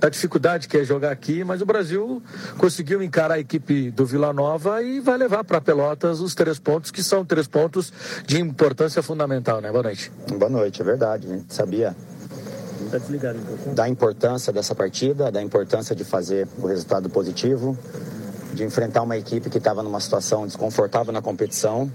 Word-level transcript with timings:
a 0.00 0.08
dificuldade 0.08 0.68
que 0.68 0.76
é 0.76 0.84
jogar 0.84 1.10
aqui, 1.10 1.42
mas 1.44 1.60
o 1.60 1.66
Brasil 1.66 2.22
conseguiu 2.56 3.02
encarar 3.02 3.34
a 3.34 3.38
equipe 3.38 3.90
do 3.90 4.06
Vila 4.06 4.32
Nova 4.32 4.82
e 4.82 5.00
vai 5.00 5.16
levar 5.16 5.44
para 5.44 5.60
Pelotas 5.60 6.20
os 6.20 6.34
três 6.34 6.58
pontos, 6.58 6.90
que 6.90 7.02
são 7.02 7.24
três 7.24 7.46
pontos 7.46 7.92
de 8.26 8.40
importância 8.40 9.02
fundamental, 9.02 9.60
né? 9.60 9.70
Boa 9.70 9.82
noite. 9.82 10.12
Boa 10.36 10.50
noite, 10.50 10.80
é 10.80 10.84
verdade. 10.84 11.26
A 11.26 11.36
gente 11.36 11.52
sabia 11.52 11.96
tá 12.90 12.98
da 13.74 13.88
importância 13.88 14.52
dessa 14.52 14.74
partida, 14.74 15.30
da 15.30 15.42
importância 15.42 15.94
de 15.94 16.04
fazer 16.04 16.48
o 16.58 16.66
resultado 16.66 17.10
positivo, 17.10 17.76
de 18.54 18.64
enfrentar 18.64 19.02
uma 19.02 19.16
equipe 19.16 19.50
que 19.50 19.58
estava 19.58 19.82
numa 19.82 20.00
situação 20.00 20.46
desconfortável 20.46 21.12
na 21.12 21.20
competição 21.20 21.90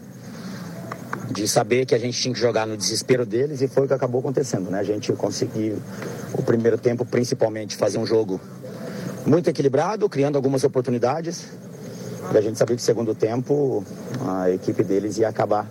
de 1.33 1.47
saber 1.47 1.85
que 1.85 1.95
a 1.95 1.97
gente 1.97 2.19
tinha 2.21 2.33
que 2.33 2.39
jogar 2.39 2.67
no 2.67 2.77
desespero 2.77 3.25
deles 3.25 3.61
e 3.61 3.67
foi 3.67 3.85
o 3.85 3.87
que 3.87 3.93
acabou 3.93 4.19
acontecendo, 4.19 4.69
né? 4.69 4.79
A 4.79 4.83
gente 4.83 5.11
conseguiu 5.13 5.77
o 6.33 6.43
primeiro 6.43 6.77
tempo 6.77 7.03
principalmente 7.03 7.75
fazer 7.75 7.97
um 7.97 8.05
jogo 8.05 8.39
muito 9.25 9.49
equilibrado, 9.49 10.07
criando 10.07 10.35
algumas 10.35 10.63
oportunidades. 10.63 11.47
E 12.31 12.37
a 12.37 12.41
gente 12.41 12.57
sabia 12.57 12.75
que 12.75 12.81
no 12.81 12.85
segundo 12.85 13.15
tempo 13.15 13.83
a 14.25 14.49
equipe 14.51 14.83
deles 14.83 15.17
ia 15.17 15.27
acabar 15.27 15.67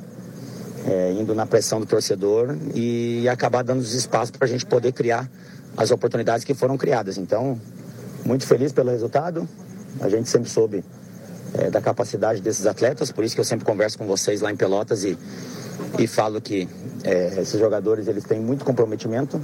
é, 0.86 1.12
indo 1.12 1.34
na 1.34 1.46
pressão 1.46 1.78
do 1.78 1.86
torcedor 1.86 2.56
e 2.74 3.28
acabar 3.28 3.62
dando 3.62 3.80
os 3.80 3.94
espaços 3.94 4.30
para 4.30 4.46
a 4.46 4.48
gente 4.48 4.66
poder 4.66 4.92
criar 4.92 5.30
as 5.76 5.90
oportunidades 5.90 6.44
que 6.44 6.54
foram 6.54 6.76
criadas. 6.76 7.18
Então, 7.18 7.58
muito 8.24 8.46
feliz 8.46 8.72
pelo 8.72 8.90
resultado. 8.90 9.48
A 10.00 10.08
gente 10.08 10.28
sempre 10.28 10.50
soube 10.50 10.84
é, 11.54 11.70
da 11.70 11.80
capacidade 11.80 12.40
desses 12.40 12.66
atletas, 12.66 13.10
por 13.10 13.24
isso 13.24 13.34
que 13.34 13.40
eu 13.40 13.44
sempre 13.44 13.64
converso 13.64 13.98
com 13.98 14.06
vocês 14.06 14.40
lá 14.40 14.50
em 14.50 14.56
Pelotas 14.56 15.04
e, 15.04 15.18
e 15.98 16.06
falo 16.06 16.40
que 16.40 16.68
é, 17.04 17.40
esses 17.40 17.58
jogadores 17.58 18.08
eles 18.08 18.24
têm 18.24 18.40
muito 18.40 18.64
comprometimento, 18.64 19.40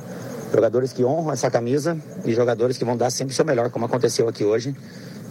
jogadores 0.52 0.92
que 0.92 1.04
honram 1.04 1.32
essa 1.32 1.50
camisa 1.50 1.98
e 2.24 2.32
jogadores 2.32 2.78
que 2.78 2.84
vão 2.84 2.96
dar 2.96 3.10
sempre 3.10 3.32
o 3.32 3.36
seu 3.36 3.44
melhor, 3.44 3.70
como 3.70 3.84
aconteceu 3.84 4.28
aqui 4.28 4.44
hoje. 4.44 4.74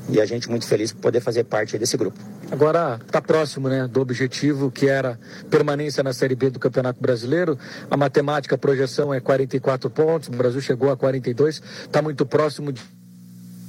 E 0.10 0.22
a 0.22 0.26
gente 0.26 0.50
muito 0.50 0.66
feliz 0.66 0.94
por 0.94 1.02
poder 1.02 1.20
fazer 1.20 1.44
parte 1.44 1.78
desse 1.78 1.98
grupo. 1.98 2.18
Agora 2.50 2.98
está 3.06 3.22
próximo 3.22 3.68
né, 3.68 3.86
do 3.90 4.00
objetivo 4.00 4.72
que 4.72 4.88
era 4.88 5.20
permanência 5.50 6.02
na 6.02 6.14
Série 6.14 6.34
B 6.34 6.50
do 6.50 6.60
Campeonato 6.60 7.02
Brasileiro. 7.02 7.60
A 7.92 7.98
matemática, 7.98 8.56
a 8.56 8.58
projeção 8.58 9.14
é 9.14 9.20
44 9.20 9.90
pontos, 9.90 10.30
o 10.30 10.32
Brasil 10.32 10.62
chegou 10.62 10.90
a 10.90 10.96
42, 10.96 11.62
está 11.86 12.02
muito 12.02 12.26
próximo 12.26 12.72
de 12.72 12.82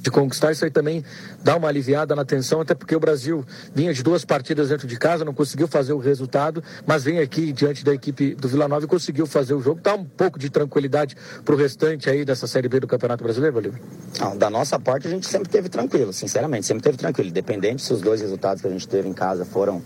de 0.01 0.11
conquistar, 0.11 0.53
isso 0.53 0.65
aí 0.65 0.71
também 0.71 1.05
dá 1.43 1.57
uma 1.57 1.69
aliviada 1.69 2.15
na 2.15 2.25
tensão, 2.25 2.61
até 2.61 2.75
porque 2.75 2.95
o 2.95 3.01
Brasil 3.01 3.45
vinha 3.75 3.93
de 3.93 4.03
duas 4.03 4.25
partidas 4.25 4.69
dentro 4.69 4.87
de 4.87 4.97
casa, 4.97 5.25
não 5.25 5.35
conseguiu 5.35 5.67
fazer 5.67 5.93
o 5.93 5.99
resultado, 5.99 6.63
mas 6.87 7.05
vem 7.05 7.19
aqui 7.19 7.53
diante 7.53 7.85
da 7.85 7.93
equipe 7.93 8.35
do 8.35 8.49
Vila 8.49 8.69
Nova 8.69 8.85
e 8.85 8.89
conseguiu 8.89 9.27
fazer 9.27 9.55
o 9.55 9.61
jogo. 9.61 9.81
Dá 9.83 9.95
um 9.95 10.05
pouco 10.05 10.39
de 10.39 10.51
tranquilidade 10.51 11.17
para 11.45 11.55
o 11.55 11.59
restante 11.59 12.09
aí 12.09 12.25
dessa 12.25 12.47
Série 12.47 12.69
B 12.69 12.81
do 12.81 12.87
Campeonato 12.87 13.25
Brasileiro, 13.25 13.55
Bolívar? 13.55 13.81
Não, 14.21 14.37
da 14.37 14.49
nossa 14.49 14.79
parte 14.79 15.09
a 15.09 15.11
gente 15.11 15.27
sempre 15.27 15.49
teve 15.49 15.69
tranquilo, 15.69 16.13
sinceramente, 16.13 16.67
sempre 16.67 16.83
teve 16.83 16.97
tranquilo. 16.97 17.29
Independente 17.29 17.83
se 17.83 17.93
os 17.93 18.01
dois 18.01 18.21
resultados 18.21 18.63
que 18.63 18.69
a 18.69 18.71
gente 18.71 18.87
teve 18.87 19.09
em 19.09 19.13
casa 19.13 19.45
foram 19.45 19.83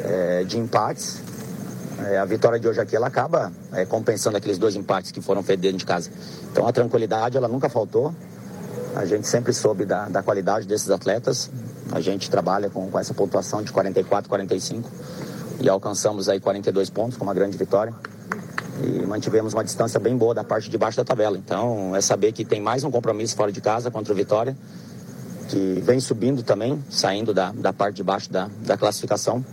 é, 0.00 0.44
de 0.44 0.58
empates, 0.58 1.22
é, 2.06 2.18
a 2.18 2.24
vitória 2.24 2.60
de 2.60 2.68
hoje 2.68 2.80
aqui 2.80 2.94
ela 2.94 3.08
acaba 3.08 3.52
é, 3.72 3.84
compensando 3.84 4.36
aqueles 4.36 4.56
dois 4.56 4.76
empates 4.76 5.10
que 5.10 5.20
foram 5.20 5.42
feitos 5.42 5.62
dentro 5.62 5.78
de 5.78 5.84
casa. 5.84 6.10
Então 6.50 6.66
a 6.66 6.72
tranquilidade 6.72 7.36
ela 7.36 7.48
nunca 7.48 7.68
faltou. 7.68 8.14
A 8.98 9.04
gente 9.04 9.28
sempre 9.28 9.52
soube 9.52 9.84
da, 9.84 10.08
da 10.08 10.24
qualidade 10.24 10.66
desses 10.66 10.90
atletas. 10.90 11.48
A 11.92 12.00
gente 12.00 12.28
trabalha 12.28 12.68
com, 12.68 12.90
com 12.90 12.98
essa 12.98 13.14
pontuação 13.14 13.62
de 13.62 13.70
44, 13.70 14.28
45 14.28 14.90
e 15.60 15.68
alcançamos 15.68 16.28
aí 16.28 16.40
42 16.40 16.90
pontos 16.90 17.16
com 17.16 17.22
uma 17.22 17.32
grande 17.32 17.56
vitória. 17.56 17.94
E 18.82 19.06
mantivemos 19.06 19.54
uma 19.54 19.62
distância 19.62 20.00
bem 20.00 20.16
boa 20.16 20.34
da 20.34 20.42
parte 20.42 20.68
de 20.68 20.76
baixo 20.76 20.96
da 20.96 21.04
tabela. 21.04 21.38
Então 21.38 21.94
é 21.94 22.00
saber 22.00 22.32
que 22.32 22.44
tem 22.44 22.60
mais 22.60 22.82
um 22.82 22.90
compromisso 22.90 23.36
fora 23.36 23.52
de 23.52 23.60
casa 23.60 23.88
contra 23.88 24.12
o 24.12 24.16
Vitória, 24.16 24.56
que 25.48 25.80
vem 25.80 26.00
subindo 26.00 26.42
também, 26.42 26.82
saindo 26.90 27.32
da, 27.32 27.52
da 27.52 27.72
parte 27.72 27.94
de 27.94 28.02
baixo 28.02 28.32
da, 28.32 28.50
da 28.66 28.76
classificação. 28.76 29.44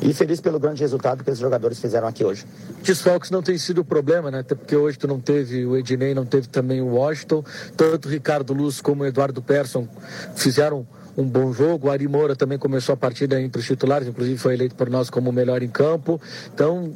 E 0.00 0.12
feliz 0.12 0.40
pelo 0.40 0.58
grande 0.58 0.82
resultado 0.82 1.24
que 1.24 1.30
os 1.30 1.38
jogadores 1.38 1.78
fizeram 1.78 2.06
aqui 2.06 2.24
hoje. 2.24 2.44
Desfalques 2.82 3.30
não 3.30 3.42
tem 3.42 3.56
sido 3.56 3.80
o 3.80 3.84
problema, 3.84 4.30
né? 4.30 4.40
Até 4.40 4.54
porque 4.54 4.76
hoje 4.76 4.98
tu 4.98 5.08
não 5.08 5.18
teve 5.18 5.64
o 5.64 5.76
Ednei, 5.76 6.14
não 6.14 6.26
teve 6.26 6.48
também 6.48 6.80
o 6.80 6.88
Washington. 6.94 7.42
Tanto 7.76 8.06
o 8.06 8.10
Ricardo 8.10 8.52
Luz 8.52 8.80
como 8.80 9.02
o 9.02 9.06
Eduardo 9.06 9.40
Persson 9.40 9.88
fizeram 10.34 10.86
um 11.16 11.24
bom 11.24 11.52
jogo. 11.52 11.88
O 11.88 11.90
Ari 11.90 12.06
Moura 12.06 12.36
também 12.36 12.58
começou 12.58 12.92
a 12.92 12.96
partida 12.96 13.40
entre 13.40 13.60
os 13.60 13.66
titulares, 13.66 14.06
inclusive 14.06 14.38
foi 14.38 14.54
eleito 14.54 14.74
por 14.74 14.90
nós 14.90 15.08
como 15.08 15.30
o 15.30 15.32
melhor 15.32 15.62
em 15.62 15.68
campo. 15.68 16.20
Então, 16.52 16.92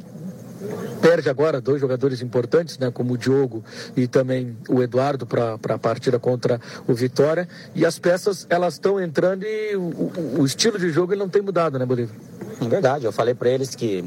perde 1.01 1.29
agora 1.29 1.59
dois 1.59 1.81
jogadores 1.81 2.21
importantes, 2.21 2.77
né, 2.77 2.91
como 2.91 3.13
o 3.13 3.17
Diogo 3.17 3.63
e 3.97 4.07
também 4.07 4.55
o 4.69 4.81
Eduardo 4.81 5.25
para 5.25 5.55
a 5.55 5.77
partida 5.79 6.19
contra 6.19 6.61
o 6.87 6.93
Vitória. 6.93 7.47
E 7.73 7.85
as 7.85 7.97
peças 7.97 8.45
elas 8.49 8.75
estão 8.75 8.99
entrando 8.99 9.43
e 9.43 9.75
o, 9.75 9.81
o, 9.81 10.41
o 10.41 10.45
estilo 10.45 10.77
de 10.77 10.89
jogo 10.91 11.13
ele 11.13 11.19
não 11.19 11.29
tem 11.29 11.41
mudado, 11.41 11.79
né, 11.79 11.85
Bolívia? 11.85 12.15
É 12.63 12.69
verdade, 12.69 13.05
eu 13.05 13.11
falei 13.11 13.33
para 13.33 13.49
eles 13.49 13.73
que, 13.73 14.05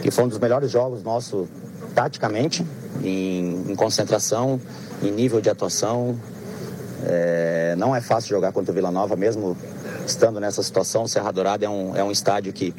que 0.00 0.12
foi 0.12 0.24
um 0.24 0.28
dos 0.28 0.38
melhores 0.38 0.70
jogos 0.70 1.02
nosso 1.02 1.48
taticamente, 1.92 2.64
em, 3.02 3.72
em 3.72 3.74
concentração, 3.74 4.60
em 5.02 5.10
nível 5.10 5.40
de 5.40 5.50
atuação. 5.50 6.16
É, 7.04 7.74
não 7.76 7.94
é 7.96 8.00
fácil 8.00 8.30
jogar 8.30 8.52
contra 8.52 8.70
o 8.70 8.74
Vila 8.74 8.92
Nova, 8.92 9.16
mesmo 9.16 9.56
estando 10.06 10.38
nessa 10.38 10.62
situação. 10.62 11.02
O 11.02 11.08
Serra 11.08 11.32
Dourada 11.32 11.64
é 11.64 11.68
um, 11.68 11.96
é 11.96 12.04
um 12.04 12.12
estádio 12.12 12.52
que, 12.52 12.72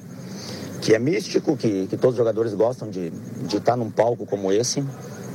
que 0.81 0.95
é 0.95 0.99
místico, 0.99 1.57
que, 1.57 1.85
que 1.87 1.97
todos 1.97 2.13
os 2.13 2.17
jogadores 2.17 2.53
gostam 2.53 2.89
de, 2.89 3.09
de 3.09 3.57
estar 3.57 3.75
num 3.75 3.91
palco 3.91 4.25
como 4.25 4.49
esse. 4.49 4.81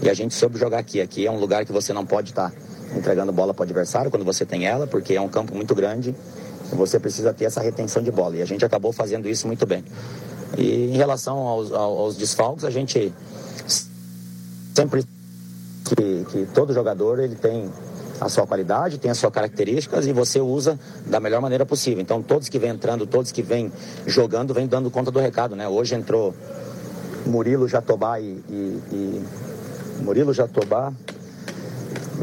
E 0.01 0.09
a 0.09 0.15
gente 0.15 0.33
soube 0.33 0.59
jogar 0.59 0.79
aqui. 0.79 1.03
Aqui 1.03 1.27
é 1.27 1.31
um 1.31 1.39
lugar 1.39 1.67
que 1.67 1.73
você 1.73 1.93
não 1.93 2.07
pode 2.07 2.31
estar 2.31 2.51
entregando 2.97 3.31
bola 3.31 3.53
para 3.53 3.61
o 3.61 3.65
adversário 3.65 4.11
quando 4.11 4.25
você 4.25 4.47
tem 4.47 4.67
ela, 4.67 4.87
porque 4.87 5.15
é 5.15 5.21
um 5.21 5.29
campo 5.29 5.55
muito 5.55 5.75
grande 5.75 6.15
você 6.75 6.99
precisa 6.99 7.33
ter 7.33 7.47
essa 7.47 7.61
retenção 7.61 8.03
de 8.03 8.11
bola. 8.11 8.37
E 8.37 8.43
a 8.43 8.47
gente 8.47 8.65
acabou 8.65 8.93
fazendo 8.93 9.29
isso 9.29 9.47
muito 9.47 9.65
bem. 9.67 9.85
E 10.57 10.87
em 10.93 10.97
relação 10.97 11.39
aos, 11.39 11.73
aos 11.73 12.17
desfalques, 12.17 12.65
a 12.65 12.71
gente 12.71 13.13
sempre 14.75 15.05
que, 15.85 16.25
que 16.31 16.47
todo 16.53 16.73
jogador 16.73 17.19
ele 17.19 17.35
tem 17.35 17.71
a 18.21 18.29
sua 18.29 18.47
qualidade, 18.47 18.99
tem 18.99 19.11
as 19.11 19.19
suas 19.19 19.33
características 19.33 20.07
e 20.07 20.13
você 20.13 20.41
usa 20.41 20.79
da 21.07 21.21
melhor 21.21 21.41
maneira 21.41 21.67
possível. 21.67 22.01
Então 22.01 22.23
todos 22.23 22.49
que 22.49 22.59
vêm 22.59 22.71
entrando, 22.71 23.07
todos 23.07 23.33
que 23.33 23.43
vêm 23.43 23.73
jogando, 24.07 24.55
vêm 24.55 24.67
dando 24.67 24.91
conta 24.91 25.11
do 25.11 25.19
recado, 25.19 25.57
né? 25.57 25.69
Hoje 25.69 25.95
entrou 25.95 26.35
Murilo 27.27 27.69
Jatobá 27.69 28.21
e, 28.21 28.43
e, 28.49 28.83
e 28.93 29.25
Murilo 30.03 30.33
Jatobá 30.33 30.93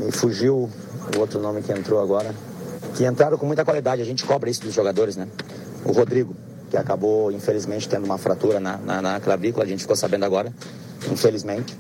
e 0.07 0.12
fugiu 0.12 0.69
o 1.16 1.19
outro 1.19 1.39
nome 1.39 1.62
que 1.62 1.72
entrou 1.72 2.01
agora 2.01 2.33
que 2.96 3.06
entraram 3.06 3.38
com 3.38 3.46
muita 3.46 3.63
qualidade. 3.63 4.02
A 4.02 4.06
gente 4.06 4.25
cobra 4.25 4.50
isso 4.50 4.62
dos 4.62 4.74
jogadores, 4.74 5.16
né? 5.16 5.28
O 5.85 5.91
Rodrigo, 5.91 6.35
que 6.69 6.78
acabou, 6.78 7.31
infelizmente, 7.31 7.88
tendo 7.88 8.06
uma 8.06 8.18
fratura 8.18 8.59
na, 8.59 8.78
na, 8.78 9.02
na 9.02 9.19
clavícula, 9.19 9.66
a 9.66 9.68
gente 9.68 9.81
ficou 9.81 9.96
sabendo 9.96 10.25
agora, 10.25 10.53
infelizmente. 11.12 11.75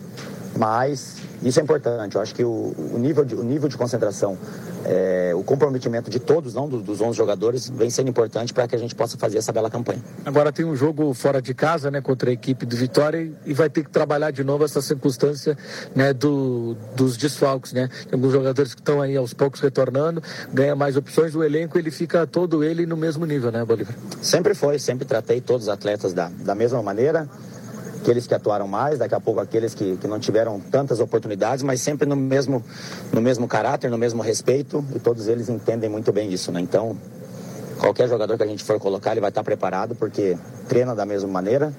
Mas 0.57 1.17
isso 1.43 1.59
é 1.59 1.63
importante. 1.63 2.15
Eu 2.15 2.21
acho 2.21 2.35
que 2.35 2.43
o, 2.43 2.73
o 2.93 2.97
nível, 2.99 3.25
de, 3.25 3.35
o 3.35 3.43
nível 3.43 3.67
de 3.67 3.77
concentração, 3.77 4.37
é, 4.85 5.31
o 5.35 5.43
comprometimento 5.43 6.09
de 6.09 6.19
todos, 6.19 6.53
não 6.53 6.67
dos, 6.67 6.83
dos 6.83 7.01
11 7.01 7.17
jogadores, 7.17 7.69
vem 7.69 7.89
sendo 7.89 8.09
importante 8.09 8.53
para 8.53 8.67
que 8.67 8.75
a 8.75 8.77
gente 8.77 8.93
possa 8.93 9.17
fazer 9.17 9.37
essa 9.37 9.51
bela 9.51 9.69
campanha. 9.69 10.01
Agora 10.25 10.51
tem 10.51 10.65
um 10.65 10.75
jogo 10.75 11.13
fora 11.13 11.41
de 11.41 11.53
casa, 11.53 11.89
né, 11.89 12.01
contra 12.01 12.29
a 12.29 12.33
equipe 12.33 12.65
do 12.65 12.75
Vitória 12.75 13.31
e 13.45 13.53
vai 13.53 13.69
ter 13.69 13.83
que 13.83 13.89
trabalhar 13.89 14.31
de 14.31 14.43
novo 14.43 14.63
essa 14.63 14.81
circunstância, 14.81 15.57
né, 15.95 16.13
do, 16.13 16.75
dos 16.95 17.17
desfalques, 17.17 17.73
né? 17.73 17.89
Tem 18.03 18.13
alguns 18.13 18.31
jogadores 18.31 18.73
que 18.73 18.81
estão 18.81 19.01
aí 19.01 19.15
aos 19.15 19.33
poucos 19.33 19.59
retornando, 19.61 20.21
ganha 20.53 20.75
mais 20.75 20.95
opções, 20.95 21.35
o 21.35 21.43
elenco 21.43 21.77
ele 21.77 21.91
fica 21.91 22.27
todo 22.27 22.63
ele 22.63 22.85
no 22.85 22.97
mesmo 22.97 23.25
nível, 23.25 23.51
né, 23.51 23.63
Bolívar? 23.65 23.95
Sempre 24.21 24.53
foi, 24.53 24.77
sempre 24.79 25.05
tratei 25.05 25.41
todos 25.41 25.63
os 25.63 25.69
atletas 25.69 26.13
da, 26.13 26.29
da 26.29 26.53
mesma 26.53 26.81
maneira 26.83 27.27
aqueles 28.01 28.25
que 28.25 28.33
atuaram 28.33 28.67
mais, 28.67 28.97
daqui 28.97 29.13
a 29.13 29.19
pouco 29.19 29.39
aqueles 29.39 29.75
que, 29.75 29.95
que 29.97 30.07
não 30.07 30.19
tiveram 30.19 30.59
tantas 30.59 30.99
oportunidades, 30.99 31.63
mas 31.63 31.81
sempre 31.81 32.07
no 32.07 32.15
mesmo, 32.15 32.63
no 33.13 33.21
mesmo 33.21 33.47
caráter, 33.47 33.89
no 33.89 33.97
mesmo 33.97 34.21
respeito, 34.21 34.83
e 34.95 34.99
todos 34.99 35.27
eles 35.27 35.47
entendem 35.47 35.89
muito 35.89 36.11
bem 36.11 36.33
isso, 36.33 36.51
né? 36.51 36.59
Então, 36.59 36.97
qualquer 37.79 38.09
jogador 38.09 38.35
que 38.37 38.43
a 38.43 38.47
gente 38.47 38.63
for 38.63 38.79
colocar, 38.79 39.11
ele 39.11 39.21
vai 39.21 39.29
estar 39.29 39.43
preparado, 39.43 39.95
porque 39.95 40.35
treina 40.67 40.95
da 40.95 41.05
mesma 41.05 41.29
maneira, 41.29 41.71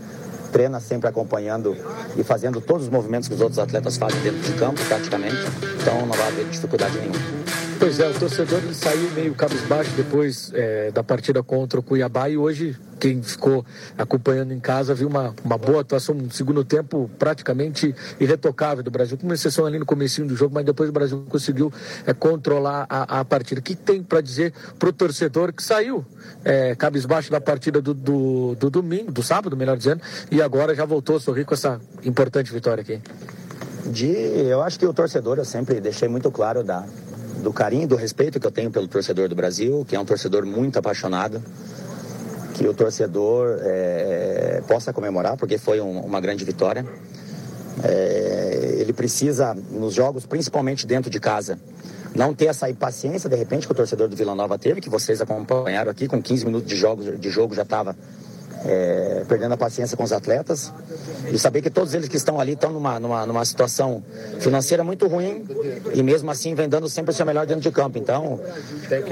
treina 0.53 0.79
sempre 0.79 1.09
acompanhando 1.09 1.77
e 2.17 2.23
fazendo 2.23 2.61
todos 2.61 2.85
os 2.85 2.91
movimentos 2.91 3.29
que 3.29 3.35
os 3.35 3.41
outros 3.41 3.59
atletas 3.59 3.97
fazem 3.97 4.21
dentro 4.21 4.41
de 4.41 4.53
campo, 4.53 4.81
praticamente, 4.87 5.37
então 5.81 6.07
não 6.07 6.15
vai 6.15 6.29
haver 6.29 6.47
dificuldade 6.47 6.99
nenhuma. 6.99 7.62
Pois 7.83 7.99
é, 7.99 8.09
o 8.09 8.15
torcedor 8.15 8.61
ele 8.61 8.75
saiu 8.75 9.11
meio 9.11 9.35
cabisbaixo 9.35 9.91
depois 9.97 10.53
é, 10.55 10.93
da 10.93 11.03
partida 11.03 11.43
contra 11.43 11.81
o 11.81 11.83
Cuiabá 11.83 12.29
e 12.29 12.37
hoje 12.37 12.77
quem 13.01 13.21
ficou 13.21 13.67
acompanhando 13.99 14.53
em 14.53 14.61
casa 14.61 14.95
viu 14.95 15.09
uma, 15.09 15.35
uma 15.45 15.59
boa 15.59 15.81
atuação, 15.81 16.15
um 16.15 16.31
segundo 16.31 16.65
tempo 16.65 17.11
praticamente 17.19 17.93
irretocável 18.21 18.85
do 18.85 18.91
Brasil, 18.93 19.19
com 19.19 19.27
uma 19.27 19.35
exceção 19.35 19.67
ali 19.67 19.81
no 19.81 19.85
comecinho 19.85 20.29
do 20.29 20.37
jogo, 20.37 20.55
mas 20.55 20.65
depois 20.65 20.91
o 20.91 20.93
Brasil 20.93 21.27
conseguiu 21.29 21.73
é, 22.07 22.15
controlar 22.15 22.87
a, 22.89 23.19
a 23.19 23.25
partida. 23.25 23.59
O 23.59 23.65
que 23.65 23.75
tem 23.75 24.01
para 24.01 24.21
dizer 24.21 24.53
para 24.79 24.89
o 24.89 24.93
torcedor 24.93 25.53
que 25.53 25.61
saiu 25.61 26.07
é, 26.45 26.77
cabisbaixo 26.77 27.33
da 27.33 27.41
partida 27.41 27.83
do, 27.83 27.93
do, 27.93 28.55
do 28.55 28.71
domingo, 28.71 29.11
do 29.11 29.25
sábado, 29.25 29.57
melhor 29.57 29.77
dizendo, 29.77 30.01
e 30.31 30.41
agora 30.41 30.73
já 30.73 30.85
voltou 30.85 31.17
a 31.17 31.21
sorrir 31.21 31.45
com 31.45 31.55
essa 31.55 31.81
importante 32.05 32.53
vitória 32.53 32.83
aqui? 32.83 33.01
De, 33.87 34.07
eu 34.07 34.63
acho 34.63 34.79
que 34.79 34.87
o 34.87 34.95
torcedor, 34.95 35.39
eu 35.39 35.45
sempre 35.45 35.81
deixei 35.81 36.07
muito 36.07 36.31
claro 36.31 36.63
da, 36.63 36.87
do 37.43 37.53
carinho, 37.53 37.87
do 37.89 37.97
respeito 37.97 38.39
que 38.39 38.47
eu 38.47 38.51
tenho 38.51 38.71
pelo 38.71 38.87
torcedor 38.87 39.29
do 39.29 39.35
Brasil, 39.35 39.85
que 39.87 39.97
é 39.97 40.01
um 40.01 40.05
torcedor 40.05 40.47
muito 40.47 40.79
apaixonado, 40.79 41.43
que 42.55 42.67
o 42.67 42.73
torcedor 42.73 43.59
é, 43.61 44.63
possa 44.69 44.93
comemorar, 44.93 45.37
porque 45.37 45.59
foi 45.59 45.81
um, 45.81 46.01
uma 46.01 46.21
grande 46.21 46.45
vitória. 46.45 46.87
É, 47.83 48.77
ele 48.79 48.93
precisa, 48.93 49.55
nos 49.55 49.95
jogos, 49.95 50.25
principalmente 50.25 50.87
dentro 50.87 51.11
de 51.11 51.19
casa, 51.19 51.59
não 52.15 52.35
ter 52.35 52.47
essa 52.47 52.69
impaciência, 52.71 53.29
de 53.29 53.37
repente, 53.37 53.67
que 53.67 53.73
o 53.73 53.75
torcedor 53.75 54.09
do 54.09 54.15
Vila 54.15 54.35
Nova 54.35 54.59
teve, 54.59 54.81
que 54.81 54.91
vocês 54.91 55.21
acompanharam 55.21 55.91
aqui, 55.91 56.07
com 56.07 56.23
15 56.23 56.45
minutos 56.45 56.69
de 56.69 56.77
de 57.19 57.31
jogo 57.31 57.55
já 57.55 57.63
estava 57.63 57.97
é, 58.65 59.25
perdendo 59.29 59.55
a 59.55 59.57
paciência 59.57 59.97
com 59.97 60.05
os 60.05 60.13
atletas 60.13 60.73
e 61.33 61.39
saber 61.39 61.63
que 61.63 61.71
todos 61.71 61.95
eles 61.95 62.09
que 62.09 62.17
estão 62.17 62.39
ali 62.39 62.53
estão 62.53 62.73
numa, 62.73 63.01
numa, 63.01 63.27
numa 63.27 63.45
situação 63.45 64.03
financeira 64.41 64.85
muito 64.85 65.07
ruim 65.07 65.45
e 65.95 66.03
mesmo 66.03 66.31
assim 66.31 66.55
vem 66.55 66.69
dando 66.69 66.89
sempre 66.89 67.13
o 67.13 67.15
seu 67.15 67.27
melhor 67.27 67.47
dentro 67.47 67.63
de 67.63 67.71
campo. 67.71 67.99
Então, 67.99 68.41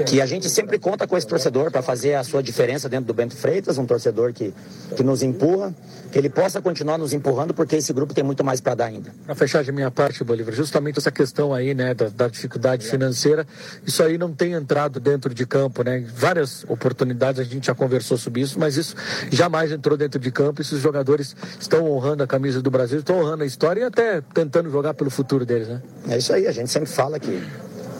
que 0.05 0.21
a 0.21 0.25
gente 0.25 0.49
sempre 0.49 0.77
conta 0.79 1.07
com 1.07 1.17
esse 1.17 1.27
torcedor 1.27 1.71
para 1.71 1.81
fazer 1.81 2.15
a 2.15 2.23
sua 2.23 2.41
diferença 2.41 2.87
dentro 2.87 3.05
do 3.05 3.13
Bento 3.13 3.35
Freitas, 3.35 3.77
um 3.77 3.85
torcedor 3.85 4.33
que, 4.33 4.53
que 4.95 5.03
nos 5.03 5.23
empurra, 5.23 5.73
que 6.11 6.17
ele 6.17 6.29
possa 6.29 6.61
continuar 6.61 6.97
nos 6.97 7.13
empurrando, 7.13 7.53
porque 7.53 7.75
esse 7.75 7.91
grupo 7.93 8.13
tem 8.13 8.23
muito 8.23 8.43
mais 8.43 8.59
para 8.59 8.75
dar 8.75 8.85
ainda. 8.85 9.13
Para 9.25 9.35
fechar 9.35 9.63
de 9.63 9.71
minha 9.71 9.89
parte, 9.89 10.23
Bolívar, 10.23 10.53
justamente 10.53 10.99
essa 10.99 11.11
questão 11.11 11.53
aí, 11.53 11.73
né, 11.73 11.93
da, 11.93 12.09
da 12.09 12.27
dificuldade 12.27 12.85
financeira, 12.85 13.47
isso 13.85 14.03
aí 14.03 14.17
não 14.17 14.31
tem 14.31 14.53
entrado 14.53 14.99
dentro 14.99 15.33
de 15.33 15.45
campo, 15.45 15.83
né? 15.83 16.05
Várias 16.15 16.63
oportunidades 16.67 17.39
a 17.39 17.43
gente 17.43 17.67
já 17.67 17.75
conversou 17.75 18.17
sobre 18.17 18.41
isso, 18.41 18.59
mas 18.59 18.77
isso 18.77 18.95
jamais 19.41 19.71
entrou 19.71 19.97
dentro 19.97 20.19
de 20.19 20.31
campo. 20.31 20.61
Esses 20.61 20.79
jogadores 20.79 21.35
estão 21.59 21.89
honrando 21.89 22.21
a 22.21 22.27
camisa 22.27 22.61
do 22.61 22.69
Brasil, 22.69 22.99
estão 22.99 23.19
honrando 23.19 23.43
a 23.43 23.45
história 23.45 23.81
e 23.81 23.83
até 23.83 24.21
tentando 24.21 24.69
jogar 24.69 24.93
pelo 24.93 25.09
futuro 25.09 25.45
deles, 25.45 25.67
né? 25.67 25.81
É 26.09 26.17
isso 26.17 26.31
aí, 26.31 26.45
a 26.45 26.51
gente 26.51 26.69
sempre 26.69 26.89
fala 26.89 27.19
que 27.19 27.41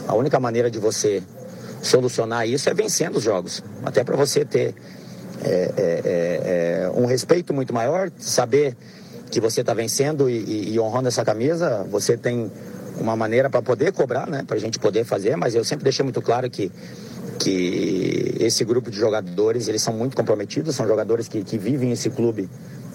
a 0.07 0.13
única 0.13 0.39
maneira 0.39 0.69
de 0.69 0.77
você 0.77 1.23
solucionar 1.81 2.47
isso 2.47 2.69
é 2.69 2.73
vencendo 2.75 3.15
os 3.15 3.23
jogos. 3.23 3.63
Até 3.83 4.03
para 4.03 4.15
você 4.15 4.45
ter 4.45 4.75
é, 5.43 5.49
é, 5.49 5.71
é, 5.77 6.81
é, 6.85 6.91
um 6.93 7.07
respeito 7.07 7.51
muito 7.51 7.73
maior, 7.73 8.11
saber 8.19 8.77
que 9.31 9.41
você 9.41 9.61
está 9.61 9.73
vencendo 9.73 10.29
e, 10.29 10.37
e, 10.37 10.73
e, 10.73 10.79
honrando 10.79 11.07
essa 11.07 11.25
camisa, 11.25 11.83
você 11.89 12.15
tem 12.15 12.51
uma 12.99 13.15
maneira 13.15 13.49
para 13.49 13.63
poder 13.63 13.91
cobrar, 13.93 14.27
né? 14.27 14.43
Para 14.45 14.57
a 14.57 14.59
gente 14.59 14.77
poder 14.77 15.05
fazer, 15.05 15.35
mas 15.35 15.55
eu 15.55 15.63
sempre 15.63 15.85
deixei 15.85 16.03
muito 16.03 16.21
claro 16.21 16.47
que 16.51 16.71
que 17.41 18.35
esse 18.39 18.63
grupo 18.63 18.91
de 18.91 18.97
jogadores 18.97 19.67
eles 19.67 19.81
são 19.81 19.93
muito 19.93 20.15
comprometidos, 20.15 20.75
são 20.75 20.87
jogadores 20.87 21.27
que, 21.27 21.43
que 21.43 21.57
vivem 21.57 21.91
esse 21.91 22.09
clube 22.09 22.47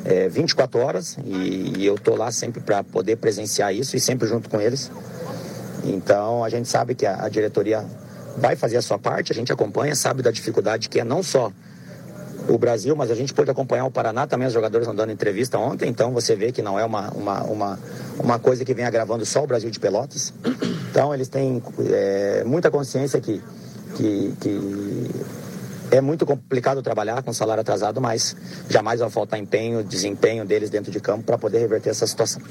é, 0.04 0.28
24 0.28 0.80
horas 0.80 1.16
e, 1.24 1.78
e 1.78 1.86
eu 1.86 1.96
estou 1.96 2.16
lá 2.16 2.30
sempre 2.30 2.60
para 2.60 2.84
poder 2.84 3.16
presenciar 3.16 3.74
isso 3.74 3.96
e 3.96 4.00
sempre 4.00 4.28
junto 4.28 4.48
com 4.48 4.60
eles. 4.60 4.90
Então 5.84 6.44
a 6.44 6.48
gente 6.48 6.68
sabe 6.68 6.94
que 6.94 7.04
a, 7.04 7.24
a 7.24 7.28
diretoria 7.28 7.84
vai 8.36 8.54
fazer 8.54 8.76
a 8.76 8.82
sua 8.82 8.98
parte, 8.98 9.32
a 9.32 9.34
gente 9.34 9.52
acompanha, 9.52 9.96
sabe 9.96 10.22
da 10.22 10.30
dificuldade 10.30 10.88
que 10.88 11.00
é 11.00 11.04
não 11.04 11.22
só 11.22 11.50
o 12.48 12.56
Brasil, 12.56 12.94
mas 12.94 13.10
a 13.10 13.14
gente 13.16 13.34
pôde 13.34 13.50
acompanhar 13.50 13.84
o 13.84 13.90
Paraná 13.90 14.28
também, 14.28 14.46
os 14.46 14.54
jogadores 14.54 14.86
andando 14.86 15.10
entrevista 15.10 15.58
ontem, 15.58 15.88
então 15.88 16.12
você 16.12 16.36
vê 16.36 16.52
que 16.52 16.62
não 16.62 16.78
é 16.78 16.84
uma, 16.84 17.10
uma, 17.10 17.42
uma, 17.42 17.78
uma 18.16 18.38
coisa 18.38 18.64
que 18.64 18.72
vem 18.72 18.84
agravando 18.84 19.26
só 19.26 19.42
o 19.42 19.46
Brasil 19.48 19.70
de 19.70 19.80
Pelotas. 19.80 20.32
Então 20.90 21.12
eles 21.12 21.26
têm 21.26 21.60
é, 21.90 22.44
muita 22.44 22.70
consciência 22.70 23.20
que 23.20 23.42
que, 23.96 24.34
que 24.40 25.10
é 25.90 26.00
muito 26.00 26.26
complicado 26.26 26.82
trabalhar 26.82 27.22
com 27.22 27.32
salário 27.32 27.60
atrasado, 27.60 28.00
mas 28.00 28.36
jamais 28.68 29.00
vai 29.00 29.10
faltar 29.10 29.38
empenho, 29.38 29.82
desempenho 29.82 30.44
deles 30.44 30.70
dentro 30.70 30.90
de 30.90 31.00
campo 31.00 31.24
para 31.24 31.38
poder 31.38 31.58
reverter 31.58 31.90
essa 31.90 32.06
situação. 32.06 32.42